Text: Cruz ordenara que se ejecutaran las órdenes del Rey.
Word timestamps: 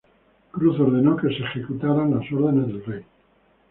Cruz 0.49 0.79
ordenara 0.79 1.15
que 1.21 1.27
se 1.29 1.43
ejecutaran 1.43 2.09
las 2.17 2.31
órdenes 2.31 2.69
del 2.69 2.85
Rey. 2.85 3.05